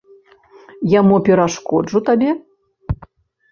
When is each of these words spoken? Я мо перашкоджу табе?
Я 0.97 1.01
мо 1.09 1.17
перашкоджу 1.27 1.99
табе? 2.11 2.31